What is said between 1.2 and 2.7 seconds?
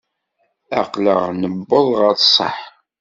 newweḍ ɣer ṣṣeḥ.